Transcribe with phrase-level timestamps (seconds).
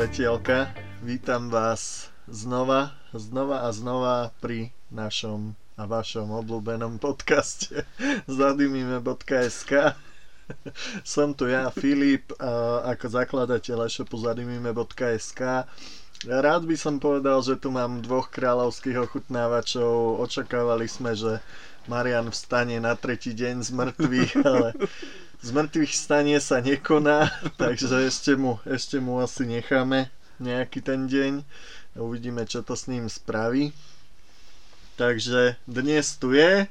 [0.00, 0.72] Svetielka.
[1.04, 7.84] Vítam vás znova, znova a znova pri našom a vašom obľúbenom podcaste
[8.24, 9.92] zadymime.sk
[11.04, 12.32] Som tu ja, Filip,
[12.88, 15.68] ako zakladateľ e-shopu zadymime.sk
[16.24, 20.16] Rád by som povedal, že tu mám dvoch kráľovských ochutnávačov.
[20.24, 21.44] Očakávali sme, že
[21.92, 24.80] Marian vstane na tretí deň z mŕtvych, ale
[25.40, 31.44] z mŕtvych stanie sa nekoná, takže ešte mu, ešte mu asi necháme nejaký ten deň.
[32.00, 33.72] Uvidíme, čo to s ním spraví.
[35.00, 36.68] Takže dnes tu je...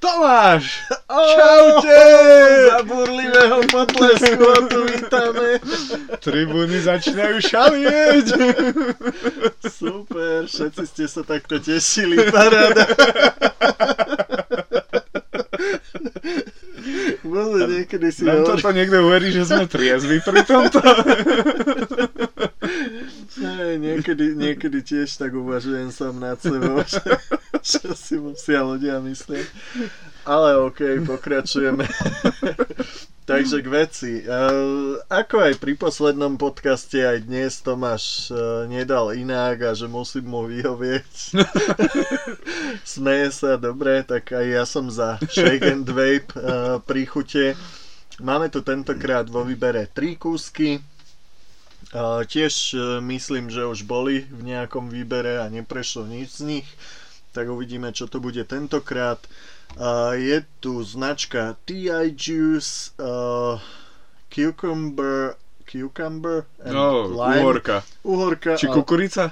[0.00, 0.88] Tomáš!
[1.36, 2.00] Čaute!
[2.72, 5.60] Za burlivého potlesku tu vítame.
[6.24, 8.26] Tribúny začínajú šalieť.
[9.68, 12.84] Super, všetci ste sa takto tešili, paráda.
[17.30, 20.82] Bože, niekedy si Nám toto niekto uverí, že sme triezvi pri tomto.
[23.40, 27.00] Ne, niekedy, niekedy tiež tak uvažujem sám nad sebou, že,
[27.62, 29.46] čo si musia ľudia myslieť.
[30.28, 31.88] Ale OK, pokračujeme.
[33.30, 34.12] Takže k veci.
[34.26, 40.34] Uh, ako aj pri poslednom podcaste, aj dnes Tomáš uh, nedal inak a že musím
[40.34, 41.38] mu vyhovieť.
[42.98, 47.54] Smeje sa, dobre, tak aj ja som za Shake and Vape uh, príchute.
[48.18, 50.82] Máme tu tentokrát vo výbere tri kúsky.
[51.94, 56.68] Uh, tiež uh, myslím, že už boli v nejakom výbere a neprešlo nič z nich.
[57.30, 59.22] Tak uvidíme, čo to bude tentokrát.
[59.22, 59.49] Uh,
[60.16, 63.60] je tu značka TI Juice, uh,
[64.28, 67.40] Cucumber, Cucumber and No, Lime.
[67.40, 67.82] uhorka.
[68.02, 69.30] Uhorka Či kukurica?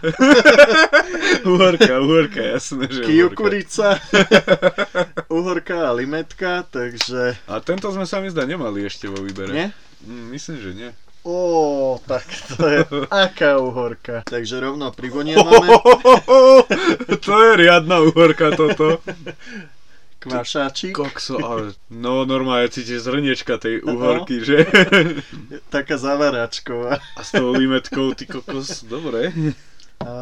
[1.50, 3.06] uhorka, uhorka, jasné, že uhorka.
[3.06, 3.86] Kijukurica,
[5.38, 9.50] uhorka a limetka, takže A tento sme sa mi zdá nemali ešte vo výbere.
[9.50, 9.66] nie?
[10.06, 10.90] Mm, myslím, že nie.
[11.26, 12.22] Ó, tak
[12.54, 12.80] to je
[13.26, 14.22] aká uhorka.
[14.24, 15.74] Takže rovno privonievame
[17.18, 19.02] to je riadna uhorka toto.
[20.18, 24.66] Kvašáčik, Kokso, ale no normálne cítiš zrniečka tej uhorky, že?
[25.74, 26.98] taká zavaračková.
[26.98, 29.30] A s tou limetkou, ty kokos, dobre.
[29.98, 30.14] A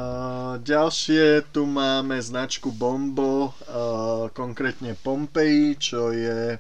[0.61, 6.59] ďalšie tu máme značku Bombo, a konkrétne Pompeji, čo je a,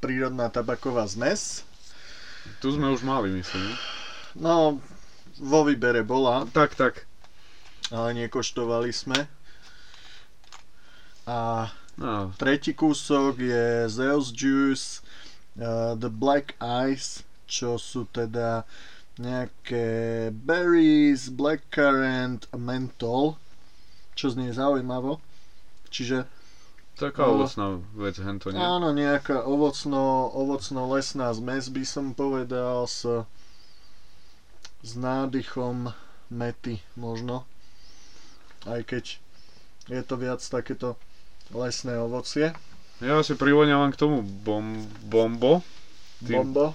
[0.00, 1.64] prírodná tabaková zmes.
[2.64, 3.76] Tu sme už mali, myslím.
[4.36, 4.80] No,
[5.40, 7.04] vo výbere bola, Tak, tak.
[7.92, 9.28] ale nekoštovali sme.
[11.28, 11.68] A
[12.00, 15.04] No, tretí kúsok je Zeus Juice,
[15.60, 16.56] uh, The Black
[16.88, 18.64] Ice, čo sú teda
[19.20, 19.84] nejaké
[20.32, 23.36] berries, blackcurrant a menthol,
[24.16, 25.20] čo znie zaujímavo.
[25.92, 26.24] Čiže
[26.96, 27.36] taká No.
[27.36, 28.56] ovocná vec, hento nie.
[28.56, 33.04] áno, nejaká ovocno, ovocno-lesná zmes by som povedal s,
[34.80, 35.92] s nádychom
[36.32, 37.44] mety možno.
[38.64, 39.20] Aj keď
[39.84, 40.96] je to viac takéto
[41.52, 42.52] lesné ovocie.
[42.98, 45.60] Ja si privoňavam k tomu bom, bombo,
[46.20, 46.72] Tým- Bombo.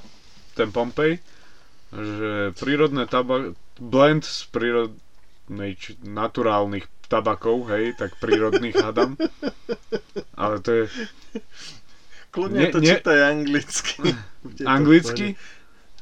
[0.54, 1.18] ten Pompej,
[1.92, 9.14] že prírodné tabak, blend z prírodnej, či, naturálnych tabakov, hej, tak prírodných hadam.
[10.34, 10.84] Ale to je
[12.28, 14.14] Kľudne Nie- to nie- čítaj anglicky.
[14.68, 15.36] Anglicky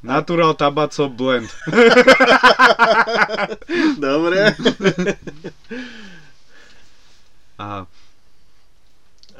[0.02, 1.48] Natural Tabaco Blend.
[4.02, 4.52] Dobre.
[7.56, 7.86] A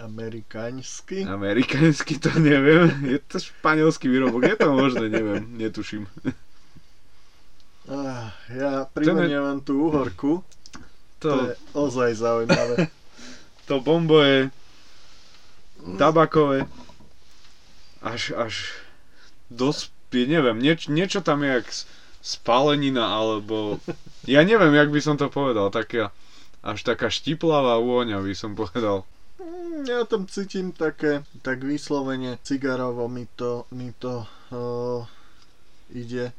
[0.04, 1.24] Amerikánsky.
[1.24, 2.92] amerikánsky to neviem.
[3.08, 6.06] Je to španielský výrobok, je to možné, neviem, netuším.
[7.84, 10.44] Ah, ja privoniavam tú uhorku.
[11.20, 12.88] To To, je ozaj zaujímavé.
[13.68, 14.52] to bombo je
[15.96, 16.68] tabakové
[18.00, 18.72] až, až
[19.48, 21.84] dospie, neviem, nieč, niečo tam je jak s-
[22.20, 23.80] spálenina, alebo
[24.24, 26.12] ja neviem, jak by som to povedal, taká
[26.64, 29.04] až taká štiplavá vôňa by som povedal.
[29.74, 34.22] Mm, Ja tam cítim také, tak vyslovene cigarovo mi to, mi to
[34.54, 35.02] uh,
[35.90, 36.30] ide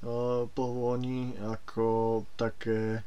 [0.00, 1.84] uh, po vôni ako
[2.40, 3.04] také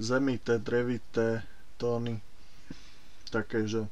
[0.00, 1.44] zemité, drevité
[1.76, 2.24] tóny.
[3.28, 3.84] Také, že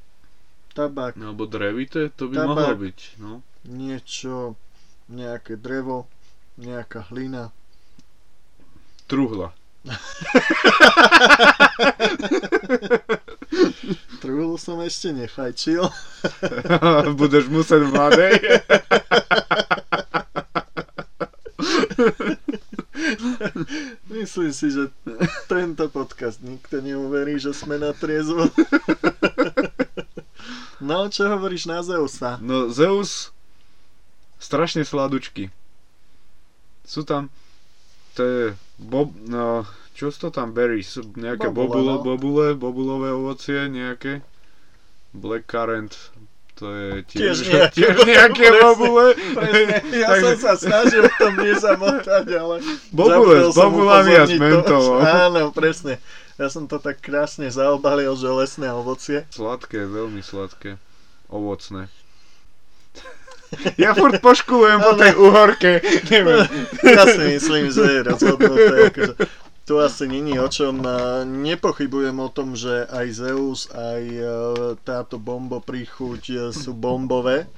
[0.73, 2.49] tabak, Alebo drevité, to by Tabak.
[2.49, 3.45] mohlo byť, no.
[3.69, 4.57] niečo,
[5.13, 6.09] nejaké drevo,
[6.57, 7.53] nejaká hlina.
[9.05, 9.53] Truhla.
[14.23, 15.89] Truhlu som ešte nefajčil.
[17.21, 18.35] Budeš musieť v mladej.
[24.13, 24.89] Myslím si, že
[25.47, 28.49] tento podcast nikto neuverí, že sme na triezvo.
[30.81, 32.39] No, čo hovoríš na Zeusa?
[32.41, 33.33] No Zeus
[34.37, 35.49] strašne sladučky.
[36.87, 37.27] sú tam,
[38.15, 38.45] to je,
[38.79, 39.67] bob, no,
[39.97, 41.01] čo to tam berries?
[41.01, 42.05] Nejaké Bobule, bobule, no.
[42.05, 44.21] bobule, bobulové ovocie, nejaké?
[45.17, 45.97] Blackcurrant,
[46.53, 49.33] to je tiež, Tiež nejaké tiež nejaké bobule, bobule.
[49.33, 52.55] Presne, ja Takže- som sa snažil v tom nezamotať, ale...
[52.93, 54.41] Bobule s bobulami a s to.
[54.41, 55.01] mentovom.
[55.25, 55.97] Áno, presne.
[56.37, 59.25] Ja som to tak krásne zaobalil, že lesné ovocie.
[59.33, 60.77] Sladké, veľmi sladké.
[61.33, 61.89] Ovocné.
[63.79, 65.79] Ja furt poškulujem po tej uhorke.
[66.11, 66.45] Neviem.
[66.83, 68.91] Ja si myslím, že je rozhodnuté.
[68.91, 69.13] Akože,
[69.67, 70.79] tu asi není o čom.
[71.27, 74.23] Nepochybujem o tom, že aj Zeus, aj e,
[74.87, 77.51] táto bombo príchuť e, sú bombové.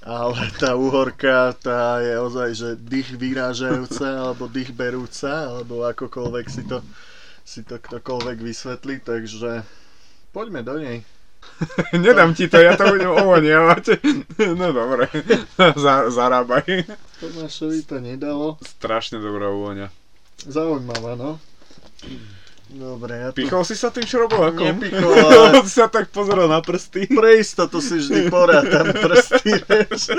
[0.00, 6.64] Ale tá uhorka, tá je ozaj, že dých vyrážajúca, alebo dých berúca, alebo akokoľvek si
[6.64, 6.80] to,
[7.44, 9.60] si to ktokoľvek vysvetlí, takže
[10.32, 11.04] poďme do nej.
[11.92, 13.84] Nedám ti to, ja to budem ovoniavať.
[14.56, 15.04] No dobre,
[15.84, 16.88] Za, zarábaj.
[17.20, 18.56] Tomášovi to nedalo.
[18.64, 19.99] Strašne dobrá vôňa.
[20.46, 21.36] Zaujímavá, no.
[22.70, 24.78] Dobre, ja tu Pichol si sa tým šrobovakom?
[24.78, 27.10] Nepichol, ale- si sa tak pozeral na prsty.
[27.10, 30.14] pre istotu si vždy porátam prsty, vieš.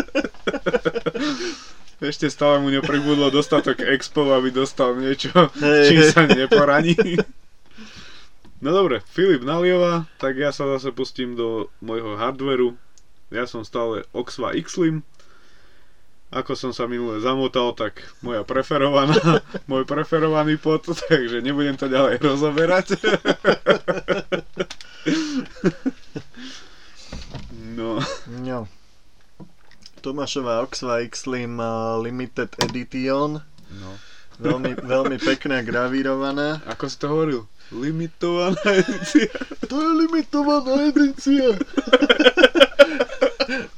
[2.02, 5.30] Ešte stále mu nepribudlo dostatok expo, aby dostal niečo,
[5.62, 6.98] Hej, čím sa neporaní.
[8.58, 12.74] No dobre, Filip nalieva, tak ja sa zase pustím do môjho hardveru.
[13.30, 15.06] Ja som stále Oxva Xlim.
[16.32, 19.20] Ako som sa minule zamotal, tak moja preferovaná,
[19.72, 22.88] môj preferovaný pot, takže nebudem to ďalej rozoberať.
[27.72, 27.98] No,
[28.30, 28.70] No.
[30.02, 33.42] Tomášová Oxva X-Slim uh, Limited Edition.
[33.74, 33.92] no.
[34.42, 36.66] Veľmi, veľmi pekná gravírovaná.
[36.66, 37.42] Ako si to hovoril?
[37.70, 39.30] Limitovaná edícia.
[39.70, 41.54] To je limitovaná edícia.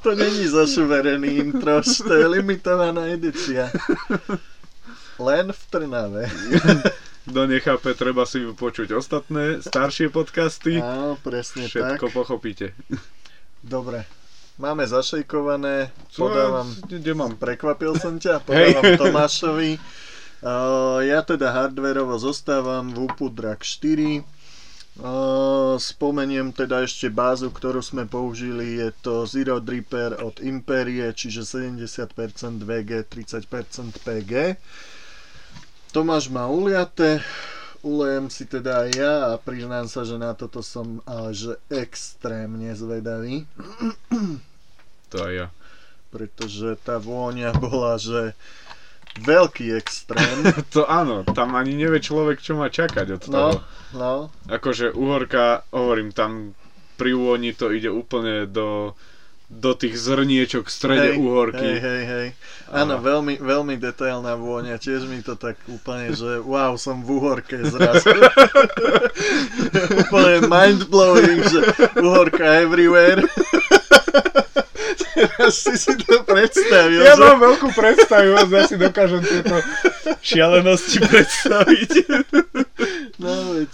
[0.03, 3.71] To není zašuverený introš, to je limitovaná edícia.
[5.19, 6.23] Len v Trnave.
[7.23, 10.83] Kto nechápe, treba si počuť ostatné staršie podcasty.
[10.83, 12.15] Áno, presne Všetko tak.
[12.19, 12.75] pochopíte.
[13.63, 14.03] Dobre.
[14.59, 17.33] Máme zašejkované, podávam Kde mám?
[17.39, 18.45] Prekvapil som ťa, Hej.
[18.45, 19.79] podávam Tomášovi.
[20.43, 24.19] Uh, ja teda hardverovo zostávam v UPU Drag 4.
[25.73, 32.61] Spomeniem teda ešte bázu, ktorú sme použili, je to Zero Dripper od Imperie, čiže 70%
[32.61, 34.31] VG, 30% PG.
[35.89, 37.25] Tomáš má uliate,
[37.81, 41.01] ulejem si teda aj ja a priznám sa, že na toto som
[41.33, 43.49] že extrémne zvedavý
[45.09, 45.47] To aj ja.
[46.13, 48.37] pretože tá vôňa bola, že
[49.21, 50.49] veľký extrém.
[50.73, 53.33] To áno, tam ani nevie človek, čo má čakať od toho.
[53.33, 53.49] No,
[53.93, 54.13] no,
[54.49, 56.57] Akože uhorka, hovorím, tam
[56.97, 58.97] pri úvoni to ide úplne do,
[59.49, 61.61] do tých zrniečok v strede hej, uhorky.
[61.61, 62.27] Hej, hej, hej.
[62.73, 67.61] Áno, veľmi, veľmi detailná vôňa, tiež mi to tak úplne, že wow, som v uhorke
[67.65, 68.13] zrazu.
[70.09, 71.59] úplne mindblowing, že
[72.01, 73.21] uhorka everywhere.
[75.13, 77.21] Teraz si si to predstavil, Ja že...
[77.21, 79.55] mám veľkú predstavivosť, ja si dokážem tieto
[80.19, 81.91] šialenosti predstaviť.
[83.17, 83.71] No veď,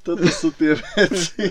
[0.00, 1.50] toto sú tie veci.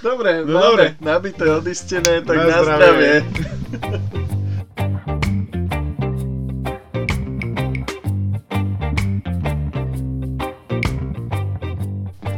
[0.00, 0.84] Dobre, No máme dobre.
[0.98, 3.12] nabité, odistené, tak Na na, zdravie.
[3.20, 4.39] zdravie.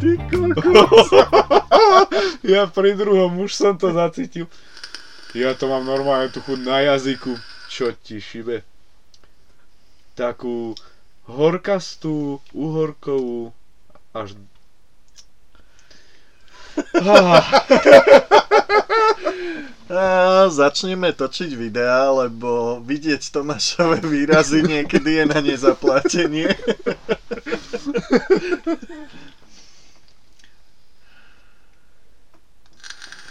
[0.02, 1.14] Ty kokos.
[2.42, 4.50] Ja pri druhom už som to zacítil.
[5.30, 7.38] Ja to mám normálne tu chuť na jazyku.
[7.70, 8.66] Čo ti šibe?
[10.18, 10.74] Takú
[11.30, 13.54] horkastú, uhorkovú,
[14.10, 14.34] až...
[16.98, 17.46] Ah,
[19.92, 26.48] A začneme točiť videá, lebo vidieť Tomášové výrazy niekedy je na nezaplatenie.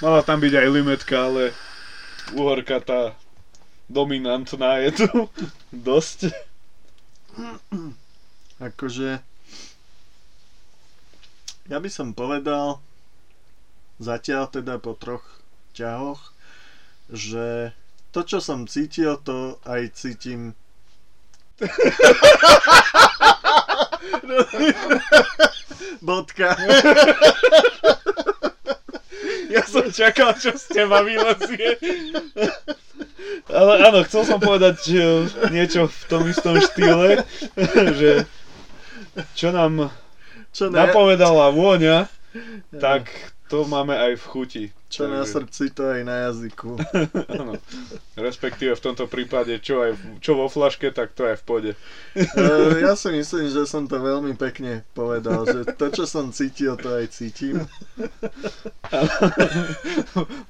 [0.01, 1.53] mala tam byť aj limetka, ale
[2.33, 3.13] uhorka tá
[3.85, 5.29] dominantná je tu
[5.89, 6.33] dosť.
[8.57, 9.21] Akože...
[11.69, 12.81] Ja by som povedal,
[14.01, 15.23] zatiaľ teda po troch
[15.71, 16.33] ťahoch,
[17.07, 17.71] že
[18.11, 20.51] to, čo som cítil, to aj cítim.
[26.01, 26.57] Bodka.
[29.51, 31.75] Ja som čakal, čo z teba vylezie.
[33.51, 35.05] Ale áno, chcel som povedať že
[35.51, 37.27] niečo v tom istom štýle,
[37.99, 38.11] že
[39.35, 39.91] čo nám
[40.55, 40.79] Čo ne?
[40.79, 42.07] napovedala vôňa,
[42.79, 43.11] tak
[43.51, 44.63] to máme aj v chuti.
[44.91, 46.75] Čo na srdci, to aj na jazyku.
[47.39, 47.55] Áno.
[48.19, 51.71] Respektíve v tomto prípade, čo, aj, čo vo flaške, tak to aj v pode.
[52.19, 56.75] Eh, Ja si myslím, že som to veľmi pekne povedal, že to, čo som cítil,
[56.75, 57.63] to aj cítim.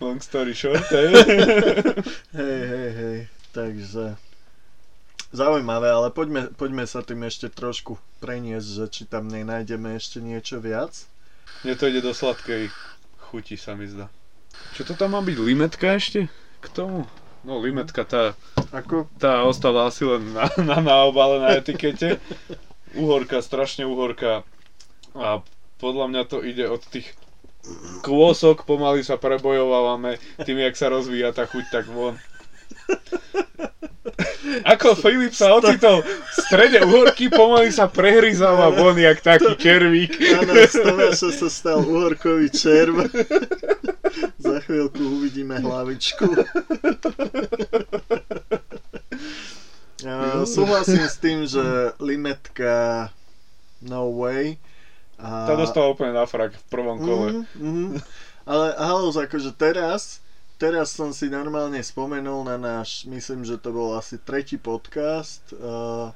[0.01, 1.13] Long story short, hej.
[2.33, 3.17] Hej, hej, hej.
[3.51, 4.15] Takže
[5.29, 10.57] zaujímavé, ale poďme, poďme sa tým ešte trošku preniesť, že či tam nenájdeme ešte niečo
[10.57, 11.05] viac.
[11.61, 12.71] Mne to ide do sladkej
[13.29, 14.07] chuti, sa mi zdá.
[14.75, 15.37] Čo to tam má byť?
[15.39, 16.27] Limetka ešte?
[16.61, 17.07] K tomu?
[17.41, 18.37] No limetka, tá,
[18.69, 19.09] Ako?
[19.17, 22.21] tá ostala asi len na, na, na obale, na etikete.
[22.93, 24.45] Uhorka, strašne uhorka.
[25.17, 25.41] A
[25.81, 27.17] podľa mňa to ide od tých
[28.05, 32.17] kôsok, pomaly sa prebojovávame tým, jak sa rozvíja tá chuť, tak von.
[34.67, 40.11] Ako Filip sa ocitol v strede uhorky, pomaly sa prehryzáva von, jak taký červík.
[40.37, 43.07] Áno, z Tomáša sa stal uhorkový červ.
[44.37, 46.27] Za chvíľku uvidíme hlavičku.
[50.01, 53.09] Ja, súhlasím s tým, že limetka
[53.85, 54.57] no way.
[55.21, 55.45] A...
[55.45, 57.27] Tá dostala úplne na frak v prvom kole.
[57.29, 57.87] Mhm, mhm.
[58.41, 60.25] Ale halus, akože teraz,
[60.61, 66.13] teraz som si normálne spomenul na náš, myslím, že to bol asi tretí podcast, uh,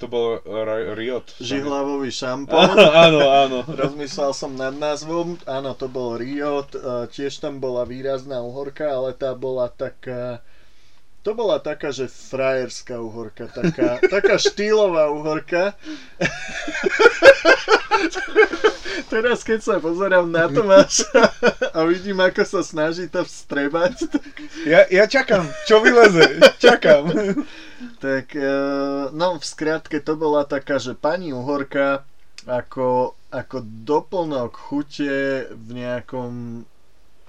[0.00, 0.40] To bol
[0.96, 1.36] Riot.
[1.40, 2.72] žihlavový šampón.
[2.72, 3.58] Áno, áno.
[3.84, 9.12] Rozmyslel som nad názvom, áno, to bol Riot, uh, tiež tam bola výrazná uhorka, ale
[9.12, 10.40] tá bola taká,
[11.20, 15.76] to bola taká, že frajerská uhorka, taká, taká štýlová uhorka.
[19.12, 21.32] Teraz keď sa pozerám na Tomáša
[21.72, 24.24] a vidím, ako sa snaží to vstrebať, tak,
[24.64, 27.12] Ja, ja čakám, čo vyleze, čakám.
[28.04, 32.04] tak uh, no v skratke to bola taká, že pani uhorka
[32.46, 36.62] ako, ako doplnok chute v nejakom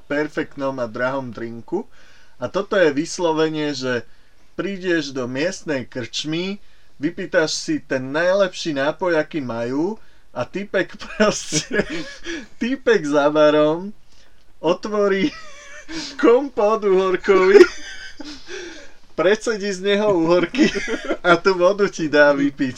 [0.07, 1.83] perfektnom a drahom drinku.
[2.37, 4.05] A toto je vyslovenie, že
[4.53, 6.61] prídeš do miestnej krčmy,
[7.01, 9.97] vypýtaš si ten najlepší nápoj, aký majú
[10.37, 11.81] a typek proste,
[12.61, 13.89] typek za barom
[14.61, 15.33] otvorí
[16.21, 17.57] kompot uhorkový,
[19.17, 20.69] predsedí z neho uhorky
[21.25, 22.77] a tú vodu ti dá vypiť.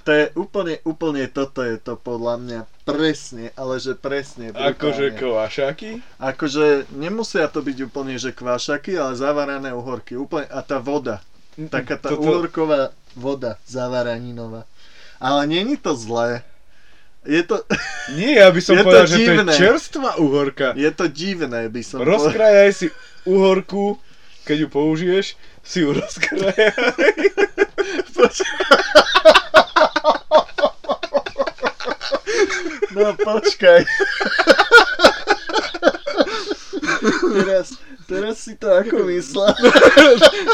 [0.00, 4.48] To je úplne, úplne toto je to podľa mňa presne, ale že presne.
[4.48, 6.00] Akože kvašaky?
[6.16, 10.16] Akože nemusia to byť úplne, že kvašaky, ale zavarané uhorky.
[10.16, 11.20] Úplne, a tá voda.
[11.68, 14.64] Taká tá Toto- uhorková voda zavaraninová.
[15.20, 16.40] Ale není to zlé.
[17.20, 17.60] Je to,
[18.16, 19.52] Nie, ja by som Je to povedal, že to divné.
[19.52, 20.68] je čerstvá uhorka.
[20.72, 22.16] je to divné, by som povedal.
[22.16, 22.86] Rozkrajaj si
[23.24, 24.00] uhorku,
[24.42, 25.26] keď ju použiješ,
[25.60, 26.72] si ju rozkrajaj.
[32.90, 33.80] No počkaj.
[37.32, 37.66] teraz,
[38.04, 39.54] teraz si to ako myslel.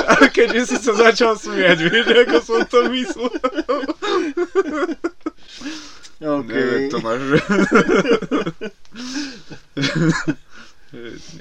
[0.06, 3.32] A keďže si sa začal smiať, vieš, ako som to myslel.
[7.06, 7.22] Máš.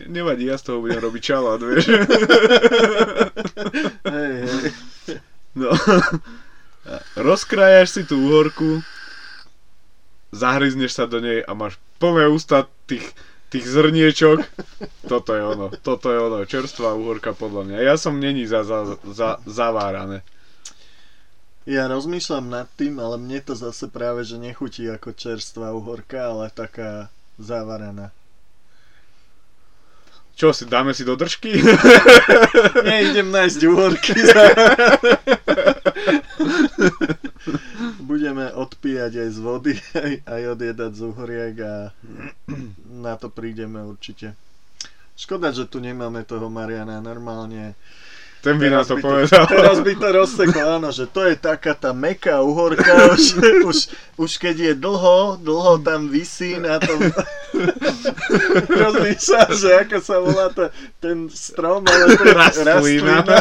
[0.06, 1.90] Nevadí, ja z toho budem robiť čalát, vieš.
[4.06, 4.70] Hej, hej.
[5.58, 5.74] No.
[7.18, 8.86] Rozkrájaš si tú uhorku,
[10.30, 13.10] zahryzneš sa do nej a máš plné ústa tých,
[13.50, 14.46] tých zrniečok.
[15.10, 17.78] Toto je ono, toto je ono, čerstvá uhorka podľa mňa.
[17.82, 20.22] Ja som není za, za, za, zavárané.
[21.66, 26.54] Ja rozmýšľam nad tým, ale mne to zase práve, že nechutí ako čerstvá uhorka, ale
[26.54, 27.10] taká
[27.42, 28.14] zavaraná.
[30.36, 31.58] Čo si, dáme si do držky?
[32.86, 34.14] Nie, idem nájsť uhorky.
[38.04, 41.74] Budeme odpíjať aj z vody, aj, aj odjedať z uhoriek a
[42.94, 44.36] na to prídeme určite.
[45.16, 47.74] Škoda, že tu nemáme toho Mariana normálne.
[48.42, 49.44] Ten by nám to by to, povedal.
[49.50, 53.24] teraz by to rozsekol, áno, že to je taká tá meká uhorka, už,
[53.66, 53.78] už,
[54.22, 57.00] už keď je dlho, dlho tam vysí na tom...
[58.86, 60.70] Rozmýšľam, že ako sa volá to,
[61.02, 63.18] ten strom, ale to je Rastlina.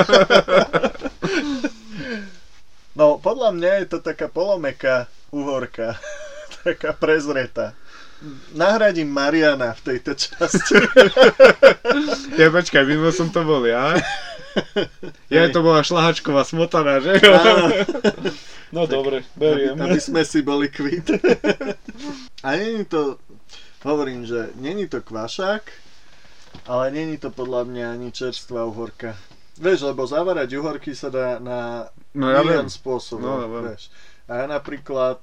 [2.95, 5.99] No, podľa mňa je to taká polomeká uhorka,
[6.63, 7.75] taká prezretá.
[8.55, 10.79] Nahradím Mariana v tejto časti.
[12.39, 13.99] Ja počkaj, minul som to bol ja.
[15.35, 17.19] Ja to bola šlahačková smotana, že?
[17.23, 17.67] Áno.
[18.75, 19.79] No dobre, beriem.
[19.79, 21.07] Aby sme si boli kvít.
[22.43, 23.23] A není to,
[23.87, 25.63] hovorím, že není to kvašák,
[26.67, 29.15] ale není to podľa mňa ani čerstvá uhorka.
[29.63, 31.87] Vieš, lebo zavarať uhorky sa dá na
[32.19, 33.23] No ja milión spôsobov.
[33.23, 33.95] No, ja vieš.
[34.27, 35.23] A ja napríklad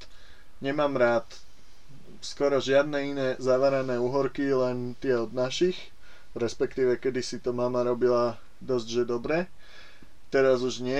[0.63, 1.27] nemám rád
[2.23, 5.91] skoro žiadne iné zavarané uhorky, len tie od našich.
[6.31, 9.37] respektíve kedysi to mama robila dosť, že dobre.
[10.31, 10.95] Teraz už nie.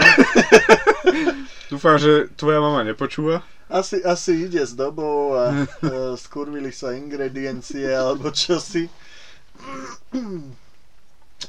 [1.72, 3.48] Dúfam, že tvoja mama nepočúva.
[3.72, 8.92] Asi, asi ide s dobou a uh, skurvili sa ingrediencie alebo čosi.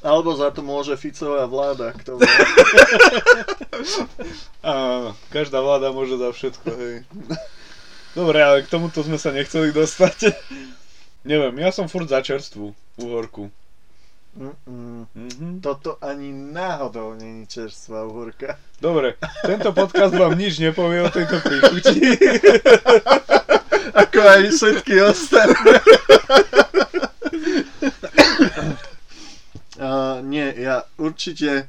[0.00, 2.30] Alebo za to môže Ficová vláda, kto vie.
[4.62, 6.96] Áno, každá vláda môže za všetko, hej.
[8.14, 10.38] Dobre, ale k tomuto sme sa nechceli dostať.
[11.26, 12.70] Neviem, ja som furt za čerstvú
[13.02, 13.50] uhorku.
[14.32, 15.06] Mm-mm.
[15.14, 15.60] Mhm.
[15.60, 18.56] Toto ani náhodou není čerstvá uhorka.
[18.80, 19.14] Dobre,
[19.46, 22.16] tento podcast vám nič nepovie o tejto príchuti.
[23.92, 25.76] Ako aj všetky ostatné.
[29.76, 31.68] uh, nie, ja určite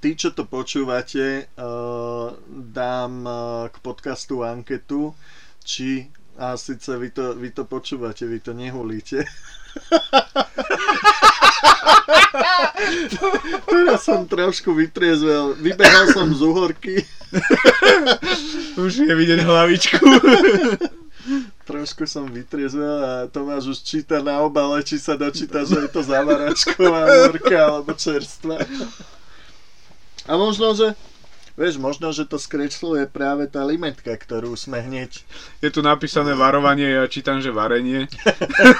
[0.00, 5.12] tí, čo to počúvate, uh, dám uh, k podcastu anketu,
[5.60, 9.22] či a síce vy to, vy to počúvate, vy to nehulíte.
[13.64, 15.54] Teraz som trošku vytriezvel.
[15.58, 16.94] Vybehal som z uhorky.
[18.78, 20.06] Už je vidieť hlavičku.
[21.64, 26.04] Trošku som vytriezvel a Tomáš už číta na obale, či sa dočíta, že je to
[26.04, 28.60] zavaračková uhorka alebo čerstva.
[30.28, 30.92] A možno, že
[31.54, 35.22] Vieš, možno, že to skresluje práve tá limetka, ktorú sme hneď
[35.62, 38.10] Je tu napísané varovanie, ja čítam, že varenie.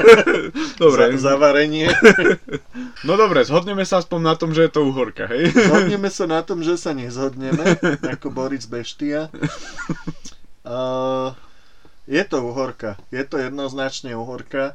[0.82, 1.14] dobre.
[1.14, 1.86] za, zavarenie.
[3.06, 5.52] No dobre, zhodneme sa aspoň na tom, že je to uhorka, hej?
[5.52, 9.28] Zhodneme sa na tom, že sa nezhodneme, ako Boris Beštia.
[10.64, 11.36] Uh,
[12.08, 14.72] je to uhorka, je to jednoznačne uhorka,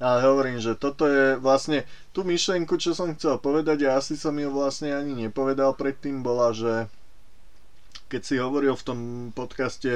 [0.00, 4.32] ale hovorím, že toto je vlastne tú myšlenku, čo som chcel povedať a asi som
[4.36, 6.88] ju vlastne ani nepovedal predtým, bola, že
[8.06, 8.98] keď si hovoril v tom
[9.34, 9.88] podcaste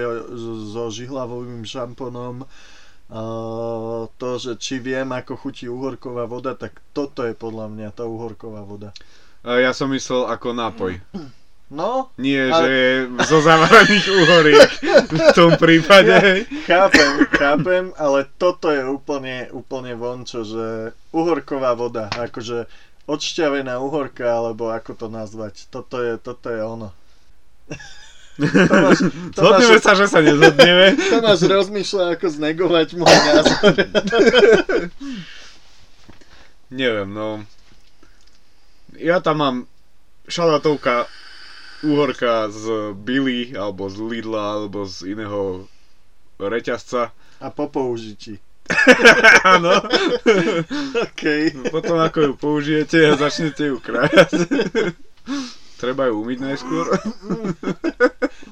[0.67, 7.35] so žihlavovým šamponom uh, to, že či viem, ako chutí uhorková voda, tak toto je
[7.35, 8.91] podľa mňa tá uhorková voda.
[9.41, 11.01] Ja som myslel ako nápoj.
[11.71, 12.95] No, Nie, Ale- že je
[13.31, 14.71] zo zavaraných uhoriek
[15.07, 16.11] v tom prípade.
[16.19, 16.41] hej.
[16.67, 22.67] chápem, chápem, ale toto je úplne, úplne vončo, že uhorková voda, akože
[23.07, 26.91] odšťavená uhorka, alebo ako to nazvať, toto je, toto je ono.
[28.67, 28.99] Tomáš,
[29.37, 30.97] Zhodneme Tomáš, sa, že sa nezhodneme.
[30.97, 33.75] Tomáš rozmýšľa, ako znegovať môj názor.
[36.81, 37.45] Neviem, no.
[38.97, 39.57] Ja tam mám
[40.31, 41.11] šalatovka
[41.83, 45.67] uhorka z Billy, alebo z Lidla, alebo z iného
[46.39, 47.13] reťazca.
[47.41, 48.39] A po použití.
[49.57, 49.83] Áno.
[50.95, 51.23] OK.
[51.75, 54.31] Potom ako ju použijete a začnete ju krájať.
[55.81, 56.93] Treba ju umyť najskôr.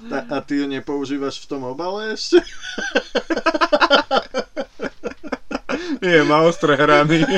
[0.08, 2.40] A, a ty ju nepoužívaš v tom obale ešte?
[6.04, 7.24] Nie, má ostré hrany.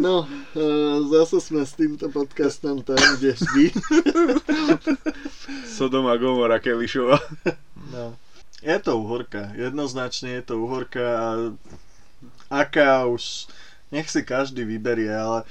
[0.00, 0.24] No,
[0.56, 0.64] e,
[1.12, 3.64] zase sme s týmto podcastom tam, kde vždy.
[5.68, 7.20] Sodom a Gomora Kelišova.
[7.92, 8.16] No.
[8.64, 11.28] Je to uhorka, jednoznačne je to uhorka a
[12.48, 13.52] aká už,
[13.92, 15.44] nech si každý vyberie, ale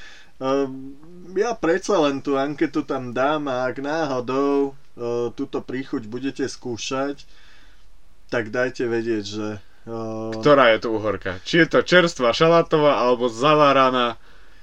[1.36, 7.28] ja predsa len tú anketu tam dám a ak náhodou uh, túto príchuť budete skúšať,
[8.32, 11.44] tak dajte vedieť, že uh, Ktorá je to uhorka?
[11.44, 14.16] Či je to čerstvá šalatová alebo zaváraná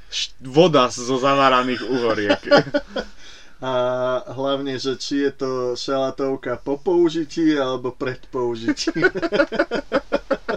[0.09, 2.41] š- voda zo zaváraných uhoriek.
[3.61, 3.73] a
[4.37, 9.09] hlavne, že či je to šalatovka po použití alebo pred použitím.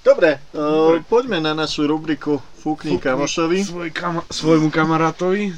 [0.00, 3.64] Dobre, uh, poďme na našu rubriku Fúkni kamošovi.
[3.64, 5.52] Svoj kama- svojmu kamarátovi.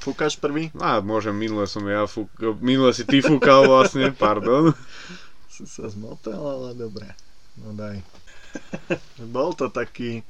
[0.00, 0.72] Fúkaš prvý?
[0.80, 2.32] A môžem, minule som ja fúk...
[2.64, 4.72] Minule si ty fúkal vlastne, pardon.
[5.52, 7.12] Si sa zmotal, ale dobre.
[7.60, 8.00] No daj.
[9.34, 10.24] Bol to taký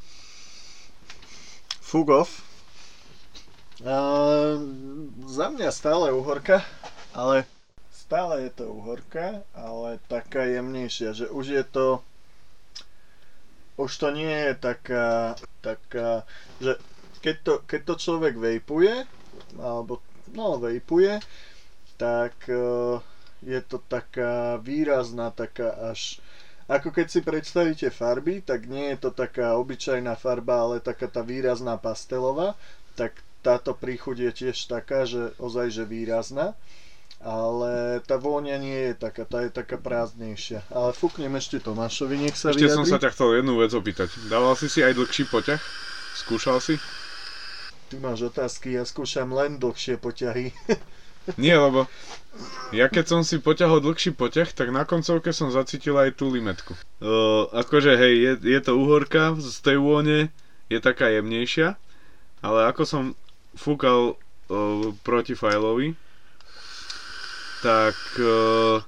[1.91, 2.47] off.
[3.81, 4.61] Uh,
[5.27, 6.63] za mňa stále uhorka,
[7.17, 7.49] ale
[7.91, 12.05] stále je to uhorka, ale taká jemnejšia, že už je to
[13.81, 16.29] už to nie je taká, taká
[16.61, 16.77] že
[17.21, 19.05] keď to, keď to človek vejpuje,
[19.57, 20.01] alebo
[20.33, 21.21] no vejpuje,
[21.97, 23.01] tak uh,
[23.41, 26.21] je to taká výrazná, taká až
[26.71, 31.19] ako keď si predstavíte farby, tak nie je to taká obyčajná farba, ale taká tá
[31.19, 32.55] výrazná pastelová,
[32.95, 36.55] tak táto príchuť je tiež taká, že ozaj že výrazná,
[37.21, 40.65] ale tá vôňa nie je taká, tá je taká prázdnejšia.
[40.73, 42.93] Ale fúknem ešte Tomášovi, nech sa Ešte som vyjadri.
[42.97, 44.09] sa ťa chcel jednu vec opýtať.
[44.33, 45.61] Dával si si aj dlhší poťah?
[46.17, 46.81] Skúšal si?
[47.93, 50.57] Ty máš otázky, ja skúšam len dlhšie poťahy.
[51.37, 51.85] Nie, lebo
[52.73, 56.73] ja keď som si poťahol dlhší poťah, tak na koncovke som zacítil aj tú limetku.
[57.05, 60.33] O, akože hej, je, je to uhorka z tej vône,
[60.73, 61.77] je taká jemnejšia,
[62.41, 63.03] ale ako som
[63.53, 64.17] fúkal o,
[65.05, 65.93] proti fajlovi,
[67.61, 68.81] tak o,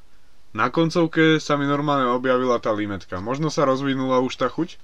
[0.53, 3.21] na koncovke sa mi normálne objavila tá limetka.
[3.25, 4.77] Možno sa rozvinula už tá chuť,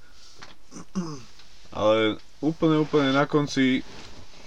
[1.73, 3.85] ale úplne, úplne na konci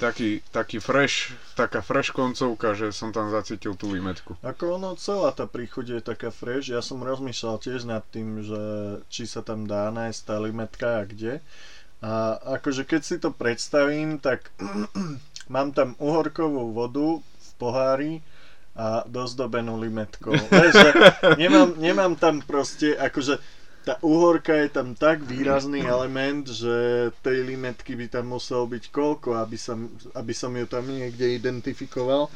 [0.02, 4.34] taký, taký fresh, taká fresh koncovka, že som tam zacítil tú limetku.
[4.42, 6.74] Ako ono, celá tá príchuť je taká fresh.
[6.74, 8.62] Ja som rozmýšľal tiež nad tým, že
[9.14, 11.34] či sa tam dá nájsť tá limetka a kde.
[12.02, 14.50] A akože keď si to predstavím, tak
[15.54, 18.14] mám tam uhorkovú vodu v pohári
[18.76, 20.32] a dozdobenú limetkou.
[20.32, 20.90] Vieš, že
[21.36, 23.38] nemám, nemám tam proste, akože
[23.82, 29.42] tá uhorka je tam tak výrazný element, že tej limetky by tam muselo byť koľko,
[29.42, 32.30] aby som, aby som ju tam niekde identifikoval.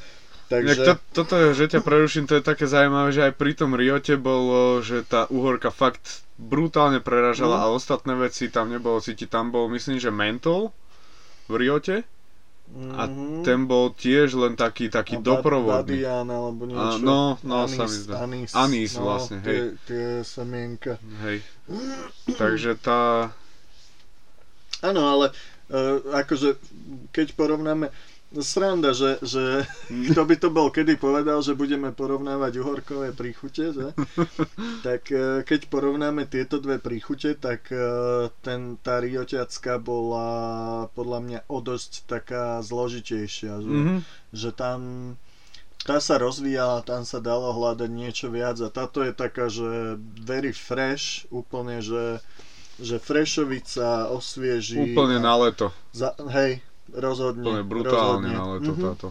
[0.45, 0.81] Takže...
[0.85, 4.81] To, toto že ťa preruším, to je také zaujímavé, že aj pri tom Riote bolo,
[4.81, 7.63] že tá uhorka fakt brutálne preražala mm.
[7.65, 9.25] a ostatné veci tam nebolo cítiť.
[9.29, 10.69] Tam bol, myslím, že mentol
[11.49, 12.05] v Riote
[12.75, 13.47] a mm-hmm.
[13.47, 16.01] ten bol tiež len taký, taký a doprovodný.
[16.01, 16.81] Badian alebo niečo.
[16.81, 18.15] A, no, no, anís, sa mi zdá.
[18.19, 19.47] Anís, anís no, vlastne, hej.
[19.47, 20.99] Tie, tie semienka.
[21.23, 21.39] Hej.
[22.35, 23.31] Takže tá...
[24.83, 25.31] Áno, ale
[25.71, 26.59] uh, akože
[27.15, 27.95] keď porovnáme
[28.41, 33.87] sranda, že, že kto by to bol kedy povedal, že budeme porovnávať uhorkové príchute, že?
[34.87, 40.29] tak e, keď porovnáme tieto dve príchute, tak e, ten, tá rioťacka bola
[40.97, 43.99] podľa mňa o dosť taká zložitejšia, že, mm-hmm.
[44.35, 44.79] že tam
[45.85, 50.49] tá sa rozvíjala, tam sa dalo hľadať niečo viac a táto je taká, že very
[50.49, 52.17] fresh, úplne, že
[52.75, 54.91] že Frešovica osvieži.
[54.91, 55.71] Úplne na leto.
[55.95, 56.59] Za, hej,
[56.93, 57.45] rozhodne.
[57.45, 58.33] Úplne brutálne rozhodne.
[58.35, 58.85] ale to mm-hmm.
[58.85, 59.07] táto.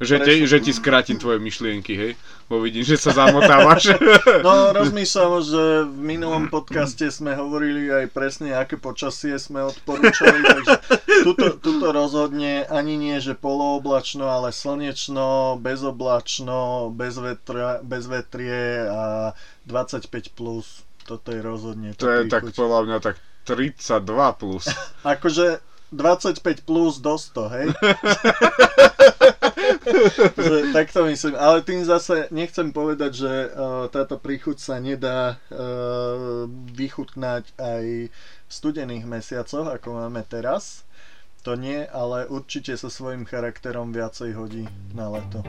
[0.00, 2.12] Že, te, že ti skrátim tvoje myšlienky, hej?
[2.48, 3.92] Bo vidím, že sa zamotávaš.
[4.40, 10.74] No, rozmýšľam, že v minulom podcaste sme hovorili aj presne, aké počasie sme odporúčali, takže
[11.20, 19.36] tuto, tuto rozhodne ani nie, že polooblačno, ale slnečno, bezoblačno, bez, vetra, bez vetrie a
[19.68, 20.32] 25+.
[20.32, 20.88] Plus.
[21.04, 21.92] Toto je rozhodne.
[22.00, 24.64] To je tak podľa mňa tak 32 plus.
[25.04, 25.60] akože
[25.92, 27.66] 25 plus do 100, hej?
[30.72, 31.34] tak to myslím.
[31.34, 38.50] Ale tým zase nechcem povedať, že uh, táto príchuť sa nedá uh, vychutnať aj v
[38.50, 40.84] studených mesiacoch, ako máme teraz.
[41.42, 45.40] To nie, ale určite so svojím charakterom viacej hodí na leto.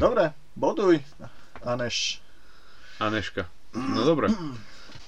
[0.00, 1.04] Dobre, boduj,
[1.62, 2.18] Aneš.
[2.98, 3.61] Aneška.
[3.72, 4.28] No dobre.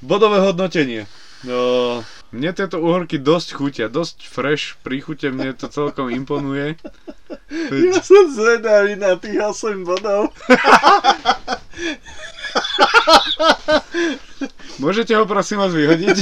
[0.01, 1.07] Bodové hodnotenie.
[1.45, 2.01] No,
[2.33, 6.81] mne tieto uhorky dosť chutia, dosť fresh, príchute, mne to celkom imponuje.
[7.71, 10.33] Ja som zvedavý na tých 8 bodov.
[14.81, 16.17] Môžete ho prosím vás vyhodiť?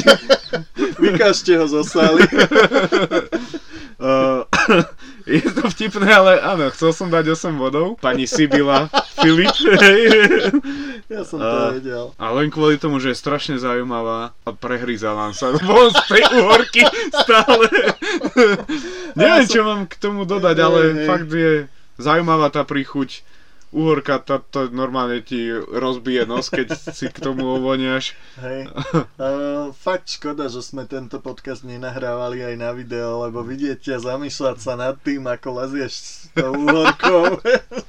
[0.98, 2.26] Vykažte ho zo sály.
[4.02, 4.42] Uh,
[5.30, 7.94] je to vtipné, ale áno, chcel som dať 8 bodov.
[8.02, 8.90] Pani Sibila,
[9.22, 9.54] Filip.
[11.12, 12.04] Ja som to uh, vedel.
[12.16, 16.82] A len kvôli tomu, že je strašne zaujímavá a prehryza sa von z tej uhorky
[17.12, 17.66] stále.
[19.20, 21.68] Neviem, čo mám k tomu dodať, ale fakt je
[22.00, 23.20] zaujímavá tá príchuť
[23.72, 28.12] uhorka to, to normálne ti rozbije nos, keď si k tomu ovoniaš.
[28.38, 28.68] Hej.
[29.16, 34.56] Uh, fakt škoda, že sme tento podcast nenahrávali aj na video, lebo vidieť ťa zamýšľať
[34.60, 37.40] sa nad tým, ako lezieš s tou uhorkou.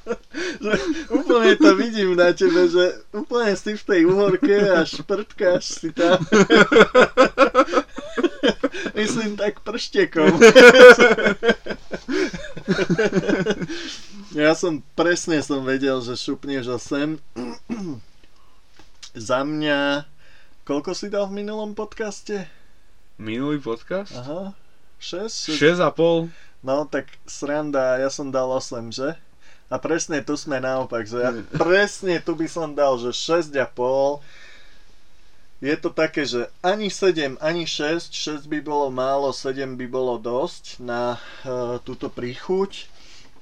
[0.64, 0.72] že
[1.12, 6.18] úplne to vidím na tebe, že úplne si v tej uhorke a šprtkáš si tam.
[8.94, 10.38] Myslím tak prštekom.
[14.34, 17.22] Ja som presne som vedel, že šupneš 8.
[19.30, 20.10] Za mňa...
[20.66, 22.50] Koľko si dal v minulom podcaste?
[23.14, 24.10] Minulý podcast?
[24.10, 24.50] Aha.
[24.98, 25.54] 6?
[25.54, 26.34] 6,5.
[26.66, 29.14] No tak sranda, ja som dal 8, že?
[29.70, 31.30] A presne tu sme naopak, že ja
[31.62, 33.54] presne tu by som dal, že 6,5
[35.62, 40.18] je to také, že ani 7, ani 6, 6 by bolo málo, 7 by bolo
[40.18, 42.93] dosť na uh, túto príchuť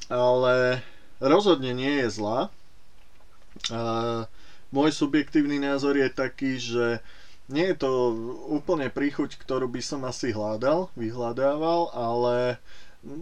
[0.09, 0.83] ale
[1.19, 2.51] rozhodne nie je zlá.
[4.73, 7.05] Môj subjektívny názor je taký, že
[7.47, 7.91] nie je to
[8.49, 12.57] úplne príchuť, ktorú by som asi hľadal, vyhľadával, ale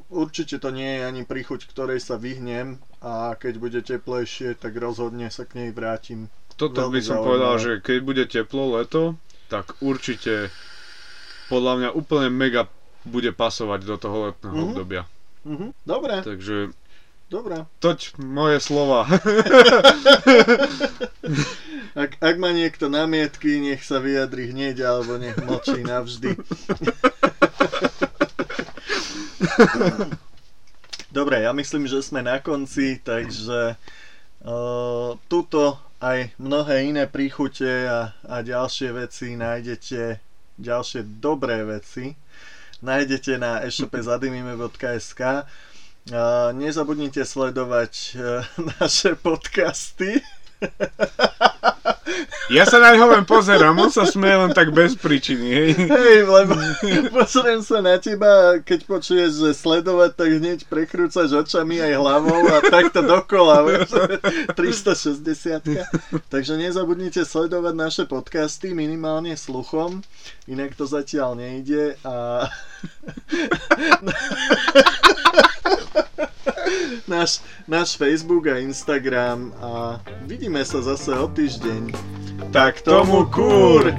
[0.06, 5.26] určite to nie je ani príchuť, ktorej sa vyhnem a keď bude teplejšie, tak rozhodne
[5.26, 6.30] sa k nej vrátim.
[6.54, 7.26] Toto by som zaujímavé.
[7.26, 9.16] povedal, že keď bude teplo leto,
[9.48, 10.52] tak určite
[11.48, 12.70] podľa mňa úplne mega
[13.02, 14.64] bude pasovať do toho letného Mhm.
[14.70, 15.02] obdobia.
[15.44, 15.72] Mhm.
[15.86, 16.70] Dobre, Takže
[17.30, 17.64] dobre.
[17.80, 19.08] toť moje slova.
[21.90, 26.38] Ak, ak má niekto námietky, nech sa vyjadri hneď, alebo nech mlčí navždy.
[31.10, 38.14] Dobre, ja myslím, že sme na konci, takže uh, tuto aj mnohé iné príchute a,
[38.22, 40.22] a ďalšie veci nájdete,
[40.62, 42.14] ďalšie dobré veci
[42.82, 45.44] nájdete na e-shope zadimime.sk uh,
[46.52, 48.44] Nezabudnite sledovať uh,
[48.80, 50.20] naše podcasty.
[52.50, 55.70] Ja sa na ňo len pozerám, on sa smeje len tak bez príčiny, hej.
[55.86, 56.58] Hej, lebo
[57.14, 62.58] pozriem sa na teba keď počuješ, že sledovať, tak hneď prekrúcaš očami aj hlavou a
[62.66, 63.94] takto dokola, vieš,
[64.58, 65.62] 360.
[66.26, 70.02] Takže nezabudnite sledovať naše podcasty minimálne sluchom,
[70.50, 72.50] inak to zatiaľ nejde a
[77.10, 81.90] náš, náš Facebook a Instagram a vidíme sa zase o týždeň.
[82.54, 83.94] Tak tomu kúr!